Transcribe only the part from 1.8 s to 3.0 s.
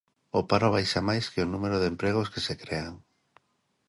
empregos que se crean.